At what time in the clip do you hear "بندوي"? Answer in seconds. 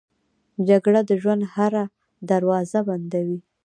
2.87-3.39